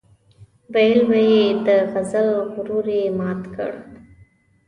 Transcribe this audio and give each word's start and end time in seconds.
ويل 0.73 0.99
به 1.09 1.17
يې 1.31 1.41
د 1.65 1.67
غزل 1.91 2.29
غرور 2.53 2.85
یې 2.97 3.05
مات 3.19 3.41
کړ. 3.55 3.71